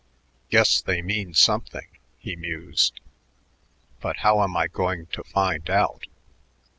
[0.49, 1.85] "Guess they mean something,"
[2.17, 2.99] he mused,
[3.99, 6.07] "but how am I going to find out?"